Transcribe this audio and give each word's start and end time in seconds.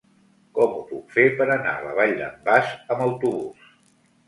Com 0.59 0.71
ho 0.77 0.79
puc 0.93 1.13
fer 1.17 1.25
per 1.41 1.47
anar 1.57 1.75
a 1.75 1.85
la 1.89 1.93
Vall 2.01 2.15
d'en 2.23 2.41
Bas 2.51 2.75
amb 2.83 3.07
autobús? 3.11 3.71